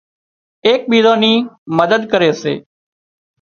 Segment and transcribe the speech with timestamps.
[0.65, 1.33] ايڪ ٻيزان ني
[1.77, 2.53] مدد ڪري سي